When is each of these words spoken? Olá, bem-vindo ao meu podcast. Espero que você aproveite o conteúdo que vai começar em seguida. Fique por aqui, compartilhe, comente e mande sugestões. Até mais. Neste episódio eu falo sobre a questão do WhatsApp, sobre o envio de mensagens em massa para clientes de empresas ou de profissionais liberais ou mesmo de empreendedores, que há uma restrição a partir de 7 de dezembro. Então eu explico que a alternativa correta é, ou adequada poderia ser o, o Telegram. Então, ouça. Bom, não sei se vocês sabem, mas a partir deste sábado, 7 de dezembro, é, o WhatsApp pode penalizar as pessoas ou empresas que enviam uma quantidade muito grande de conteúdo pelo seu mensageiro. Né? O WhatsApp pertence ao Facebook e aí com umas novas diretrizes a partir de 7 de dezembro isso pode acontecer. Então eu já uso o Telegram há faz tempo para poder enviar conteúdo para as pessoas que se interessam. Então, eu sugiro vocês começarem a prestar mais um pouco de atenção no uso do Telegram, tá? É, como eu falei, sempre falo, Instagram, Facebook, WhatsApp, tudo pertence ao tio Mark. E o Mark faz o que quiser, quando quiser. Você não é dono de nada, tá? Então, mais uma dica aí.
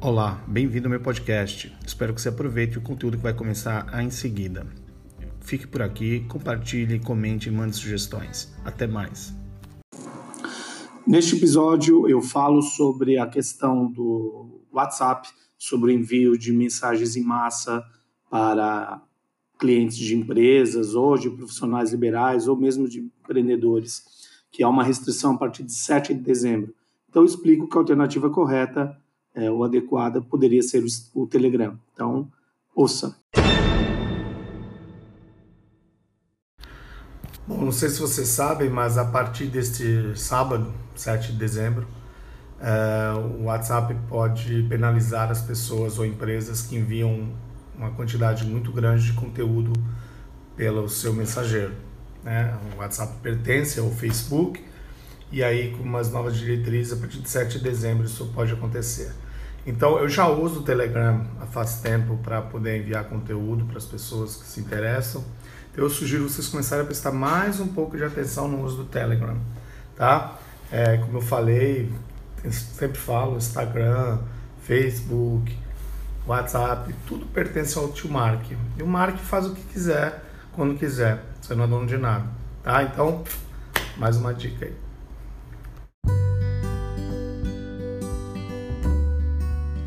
Olá, 0.00 0.40
bem-vindo 0.46 0.86
ao 0.86 0.90
meu 0.90 1.00
podcast. 1.00 1.76
Espero 1.84 2.14
que 2.14 2.22
você 2.22 2.28
aproveite 2.28 2.78
o 2.78 2.80
conteúdo 2.80 3.16
que 3.16 3.22
vai 3.24 3.34
começar 3.34 4.00
em 4.00 4.10
seguida. 4.10 4.64
Fique 5.40 5.66
por 5.66 5.82
aqui, 5.82 6.20
compartilhe, 6.28 7.00
comente 7.00 7.48
e 7.48 7.52
mande 7.52 7.74
sugestões. 7.74 8.54
Até 8.64 8.86
mais. 8.86 9.34
Neste 11.04 11.34
episódio 11.34 12.08
eu 12.08 12.22
falo 12.22 12.62
sobre 12.62 13.18
a 13.18 13.26
questão 13.26 13.90
do 13.90 14.62
WhatsApp, 14.72 15.28
sobre 15.58 15.90
o 15.90 15.94
envio 15.94 16.38
de 16.38 16.52
mensagens 16.52 17.16
em 17.16 17.24
massa 17.24 17.84
para 18.30 19.02
clientes 19.58 19.96
de 19.96 20.14
empresas 20.14 20.94
ou 20.94 21.18
de 21.18 21.28
profissionais 21.28 21.90
liberais 21.90 22.46
ou 22.46 22.56
mesmo 22.56 22.88
de 22.88 23.00
empreendedores, 23.00 24.04
que 24.52 24.62
há 24.62 24.68
uma 24.68 24.84
restrição 24.84 25.34
a 25.34 25.38
partir 25.38 25.64
de 25.64 25.74
7 25.74 26.14
de 26.14 26.20
dezembro. 26.20 26.72
Então 27.08 27.22
eu 27.22 27.26
explico 27.26 27.66
que 27.66 27.76
a 27.76 27.80
alternativa 27.80 28.30
correta 28.30 28.96
é, 28.96 29.07
ou 29.50 29.62
adequada 29.64 30.20
poderia 30.20 30.62
ser 30.62 30.82
o, 30.82 31.22
o 31.22 31.26
Telegram. 31.26 31.78
Então, 31.92 32.28
ouça. 32.74 33.16
Bom, 37.46 37.64
não 37.64 37.72
sei 37.72 37.88
se 37.88 38.00
vocês 38.00 38.28
sabem, 38.28 38.68
mas 38.68 38.98
a 38.98 39.04
partir 39.04 39.46
deste 39.46 40.12
sábado, 40.16 40.72
7 40.94 41.32
de 41.32 41.38
dezembro, 41.38 41.86
é, 42.60 43.12
o 43.16 43.44
WhatsApp 43.44 43.96
pode 44.08 44.64
penalizar 44.64 45.30
as 45.30 45.40
pessoas 45.40 45.98
ou 45.98 46.04
empresas 46.04 46.62
que 46.62 46.76
enviam 46.76 47.32
uma 47.76 47.90
quantidade 47.92 48.44
muito 48.44 48.72
grande 48.72 49.06
de 49.06 49.12
conteúdo 49.12 49.72
pelo 50.56 50.88
seu 50.88 51.14
mensageiro. 51.14 51.72
Né? 52.22 52.54
O 52.74 52.80
WhatsApp 52.80 53.14
pertence 53.22 53.78
ao 53.78 53.90
Facebook 53.90 54.62
e 55.30 55.42
aí 55.42 55.70
com 55.76 55.84
umas 55.84 56.10
novas 56.10 56.36
diretrizes 56.36 56.92
a 56.92 56.96
partir 56.96 57.20
de 57.20 57.30
7 57.30 57.58
de 57.58 57.64
dezembro 57.64 58.04
isso 58.04 58.26
pode 58.34 58.52
acontecer. 58.52 59.12
Então 59.68 59.98
eu 59.98 60.08
já 60.08 60.26
uso 60.26 60.60
o 60.60 60.62
Telegram 60.62 61.26
há 61.38 61.44
faz 61.44 61.80
tempo 61.82 62.16
para 62.22 62.40
poder 62.40 62.78
enviar 62.78 63.04
conteúdo 63.04 63.66
para 63.66 63.76
as 63.76 63.84
pessoas 63.84 64.36
que 64.36 64.46
se 64.46 64.60
interessam. 64.60 65.22
Então, 65.70 65.84
eu 65.84 65.90
sugiro 65.90 66.26
vocês 66.26 66.48
começarem 66.48 66.84
a 66.84 66.86
prestar 66.86 67.12
mais 67.12 67.60
um 67.60 67.68
pouco 67.68 67.94
de 67.94 68.02
atenção 68.02 68.48
no 68.48 68.64
uso 68.64 68.78
do 68.78 68.84
Telegram, 68.86 69.36
tá? 69.94 70.38
É, 70.72 70.96
como 70.96 71.18
eu 71.18 71.20
falei, 71.20 71.92
sempre 72.50 72.98
falo, 72.98 73.36
Instagram, 73.36 74.20
Facebook, 74.62 75.54
WhatsApp, 76.26 76.94
tudo 77.06 77.26
pertence 77.26 77.78
ao 77.78 77.92
tio 77.92 78.10
Mark. 78.10 78.50
E 78.78 78.82
o 78.82 78.86
Mark 78.86 79.18
faz 79.18 79.44
o 79.44 79.54
que 79.54 79.62
quiser, 79.64 80.24
quando 80.54 80.78
quiser. 80.78 81.22
Você 81.42 81.54
não 81.54 81.64
é 81.64 81.66
dono 81.66 81.86
de 81.86 81.98
nada, 81.98 82.24
tá? 82.62 82.82
Então, 82.82 83.22
mais 83.98 84.16
uma 84.16 84.32
dica 84.32 84.64
aí. 84.64 84.87